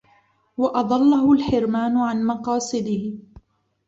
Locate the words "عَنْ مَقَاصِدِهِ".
1.97-3.13